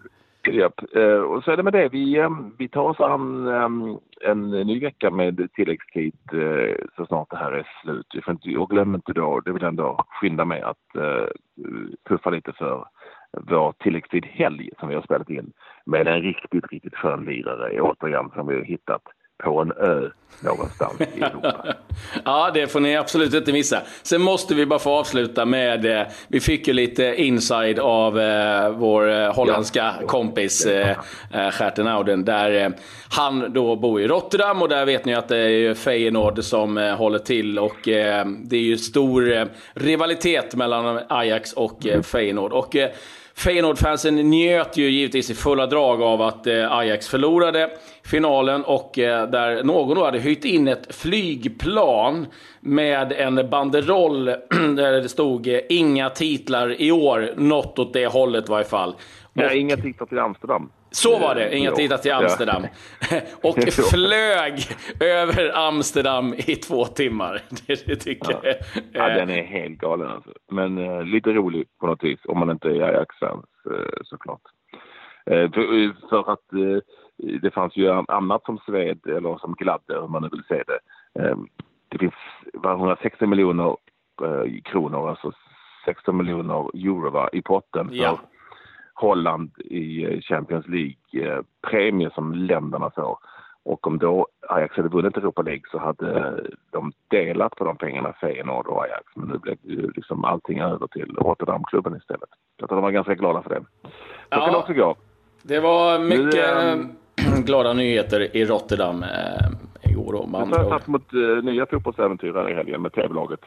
japp. 0.52 0.96
Eh, 0.96 1.20
och 1.20 1.44
så 1.44 1.52
är 1.52 1.58
det 1.58 1.64
med 1.64 1.74
det. 1.74 1.90
Vi, 1.90 2.18
eh, 2.18 2.30
vi 2.58 2.68
tar 2.68 2.82
oss 2.82 3.00
an 3.00 3.48
eh, 3.48 4.30
en 4.32 4.50
ny 4.50 4.80
vecka 4.80 5.12
med 5.12 5.48
tilläggstid 5.54 6.18
eh, 6.34 6.75
så 6.96 7.06
snart 7.06 7.30
det 7.30 7.38
här 7.38 7.52
är 7.52 7.68
slut. 7.84 8.08
Vi 8.14 8.22
får 8.22 8.32
inte, 8.32 8.58
och 8.58 8.70
glöm 8.70 8.96
inte 8.96 9.14
då, 9.14 9.40
det 9.40 9.52
vill 9.52 9.64
ändå 9.64 10.06
skynda 10.10 10.46
med 10.46 10.64
att 10.64 10.96
eh, 10.96 11.28
puffa 12.10 12.30
lite 12.30 12.54
för 12.54 12.86
vår 13.32 13.74
tilläggstid-helg 13.80 14.70
som 14.80 14.90
vi 14.90 14.96
har 14.96 15.02
spelat 15.02 15.30
in 15.30 15.52
med 15.86 16.08
en 16.08 16.22
riktigt, 16.22 16.72
riktigt 16.72 16.96
skön 16.96 17.25
lirare 17.25 17.82
återigen 17.82 18.30
som 18.36 18.48
vi 18.48 18.56
har 18.56 18.64
hittat 18.64 19.02
på 19.44 19.62
en 19.62 19.72
ö 19.72 20.10
någonstans 20.39 21.01
i 21.01 21.22
Europa. 21.22 21.75
ja, 22.25 22.51
det 22.54 22.68
får 22.68 22.80
ni 22.80 22.98
absolut 22.98 23.34
inte 23.34 23.51
missa. 23.54 23.82
Sen 24.04 24.22
måste 24.22 24.56
vi 24.56 24.65
bara 24.65 24.80
få 24.80 24.92
avsluta 24.92 25.46
med, 25.46 25.86
eh, 25.86 26.08
vi 26.27 26.39
fick 26.39 26.68
ju 26.68 26.74
lite 26.74 27.15
inside 27.18 27.80
av 27.80 28.20
eh, 28.20 28.70
vår 28.70 29.12
eh, 29.12 29.34
holländska 29.34 29.96
ja. 30.01 30.08
kompis 30.08 30.65
eh, 30.65 30.98
eh, 31.34 31.88
Auden, 31.96 32.25
där 32.25 32.65
eh, 32.65 32.70
han 33.10 33.54
då 33.54 33.75
bor 33.75 34.01
i 34.01 34.08
Rotterdam 34.08 34.62
och 34.62 34.70
där 34.70 34.86
vet 34.86 35.06
ni 35.06 35.15
att 35.15 35.27
det 35.27 35.38
är 35.38 35.74
Feyenoord 35.74 36.44
som 36.44 36.77
håller 36.77 37.20
till 37.20 37.60
och 37.60 37.77
det 37.86 38.56
är 38.56 38.62
ju 38.62 38.77
stor 38.77 39.48
rivalitet 39.80 40.56
mellan 40.56 41.00
Ajax 41.10 41.54
och. 41.54 41.86
Feyenoord. 42.04 42.51
Och, 42.51 42.75
Feyenoord-fansen 43.38 44.15
njöt 44.15 44.77
ju 44.77 44.89
givetvis 44.89 45.30
i 45.30 45.36
fulla 45.36 45.65
drag 45.65 46.01
av 46.01 46.22
att 46.22 46.48
eh, 46.48 46.72
Ajax 46.72 47.08
förlorade 47.08 47.70
finalen 48.04 48.63
och 48.63 49.00
eh, 49.00 49.30
där 49.30 49.63
någon 49.63 49.96
då 49.96 50.06
hade 50.06 50.20
hyrt 50.20 50.46
in 50.46 50.68
ett 50.68 50.96
flygplan 50.96 52.27
med 52.60 53.12
en 53.12 53.50
banderoll 53.50 54.25
där 54.75 55.01
det 55.01 55.10
stod 55.10 55.48
eh, 55.48 55.60
inga 55.70 56.10
titlar 56.10 56.82
i 56.82 56.92
år, 56.92 57.34
något 57.38 57.80
åt 57.80 57.94
det 57.94 58.08
hållet 58.08 58.50
i 58.50 58.51
varje 58.51 58.65
fall. 58.65 58.96
Nej, 59.34 59.58
inga 59.58 59.77
titlar 59.77 60.08
till 60.08 60.20
Amsterdam. 60.20 60.70
Så 60.96 61.20
var 61.20 61.36
det, 61.36 61.58
inga 61.58 61.72
titlar 61.72 61.98
till 61.98 62.12
Amsterdam. 62.12 62.62
Ja. 63.12 63.22
och 63.50 63.56
flög 63.92 64.54
över 65.00 65.68
Amsterdam 65.68 66.34
i 66.34 66.56
två 66.56 66.86
timmar. 66.86 67.42
Det, 67.68 67.96
tycker 67.96 68.32
ja. 68.32 68.40
jag. 68.44 68.56
Ja, 68.92 69.10
den 69.10 69.30
är 69.30 69.44
helt 69.44 69.78
galen 69.78 70.08
alltså. 70.08 70.30
Men 70.52 70.78
uh, 70.78 71.04
lite 71.04 71.30
rolig 71.30 71.68
på 71.80 71.88
något 71.88 72.04
vis, 72.04 72.20
om 72.25 72.40
man 72.40 72.50
inte 72.50 72.68
är 72.68 72.82
Ajax-fans 72.82 73.46
uh, 73.72 74.04
såklart. 74.04 74.42
Uh, 75.32 75.52
för, 75.52 75.94
för, 76.10 76.32
att 76.32 76.80
det 77.42 77.54
fanns 77.54 77.78
ju 77.78 77.90
annat 78.08 78.46
som 78.46 78.58
sved, 78.58 79.00
eller 79.08 79.38
som 79.38 79.54
gladde, 79.54 80.02
hur 80.02 80.08
man 80.08 80.22
nu 80.22 80.30
vill 80.32 80.44
se 80.48 80.64
det. 80.68 80.80
det 81.90 81.98
finns 81.98 82.14
160 82.66 83.25
miljoner 83.25 83.78
kronor, 84.64 85.10
alltså 85.10 85.32
16 85.86 86.18
miljoner 86.18 86.88
euro 86.88 87.10
va, 87.10 87.30
i 87.34 87.42
potten. 87.42 87.90
Ja. 87.92 88.20
Holland 88.96 89.52
i 89.58 90.04
eh, 90.04 90.22
Champions 90.22 90.66
League-premie 90.68 92.10
som 92.16 92.34
länderna 92.34 92.92
får. 92.96 93.18
Och 93.64 93.88
om 93.88 93.98
då 93.98 94.28
Ajax 94.50 94.75
hade 94.75 94.90
vunnit 94.90 95.18
Europa 95.18 95.42
League 95.42 95.64
så 95.72 95.78
hade 95.78 96.42
de 96.72 96.92
delat 97.08 97.56
på 97.56 97.64
de 97.64 97.78
pengarna, 97.78 98.14
Feyenoord 98.22 98.68
och 98.68 98.84
Ajax. 98.84 99.04
Men 99.16 99.28
nu 99.30 99.38
blev 99.38 99.58
ju 99.62 99.92
liksom 99.96 100.25
allting 100.25 100.60
över 100.60 100.88
till 100.88 101.16
Rotterdamklubben 101.16 101.96
istället. 101.96 102.30
Tror 102.60 102.68
de 102.68 102.82
var 102.82 102.92
ganska 102.92 103.16
glada 103.16 103.42
för 103.42 103.50
det. 103.50 103.62
Så 103.82 103.90
ja, 104.30 104.46
kan 104.46 104.56
också 104.56 104.74
gå. 104.74 104.96
Det 105.44 105.60
var 105.60 106.00
mycket 106.00 106.34
nu, 106.34 106.72
ähm, 106.72 106.96
glada 107.46 107.74
nyheter 107.74 108.36
i 108.38 108.46
Rotterdam 108.46 109.04
äh, 109.04 109.92
igår. 109.92 110.14
Och 110.14 110.30
man 110.30 110.54
har 110.54 110.70
satt 110.70 110.88
mot 110.88 111.14
äh, 111.14 111.44
nya 111.44 111.66
fotbollsäventyr 111.66 112.50
i 112.50 112.54
helgen 112.54 112.82
med 112.82 112.94
TV-laget. 112.94 113.40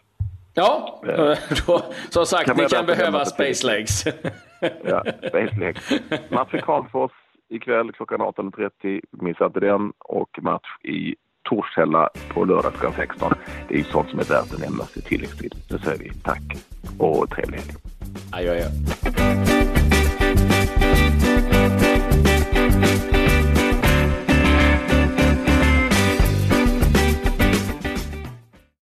Ja, 0.54 1.00
då, 1.66 1.82
som 2.10 2.26
sagt, 2.26 2.46
kan 2.46 2.56
ni 2.56 2.68
kan 2.68 2.86
behöva 2.86 3.24
Space 3.24 3.66
Legs. 3.66 4.04
ja, 4.84 5.04
Space 5.28 5.74
Match 6.30 6.54
i 6.54 6.60
Karlsfors 6.60 7.12
ikväll 7.48 7.92
klockan 7.92 8.20
18.30. 8.20 9.00
Missa 9.10 9.46
inte 9.46 9.60
den. 9.60 9.92
Och 9.98 10.38
match 10.42 10.68
i 10.82 11.14
Torshälla 11.48 12.08
på 12.28 12.44
lördag 12.44 12.72
klockan 12.72 12.92
16. 12.96 13.32
Det 13.68 13.74
är 13.74 13.78
ju 13.78 13.84
sånt 13.84 14.10
som 14.10 14.18
är 14.18 14.24
värt 14.24 14.54
att 14.54 14.60
nämnas 14.60 14.96
i 14.96 15.02
tilläggstid. 15.02 15.54
Nu 15.70 15.78
säger 15.78 15.98
vi 15.98 16.10
tack 16.10 16.42
och 16.98 17.30
trevlig 17.30 17.58
helg. 17.58 17.72
Adjö, 18.32 18.52
adjö. 18.52 19.77